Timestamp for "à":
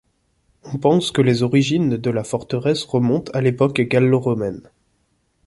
3.35-3.41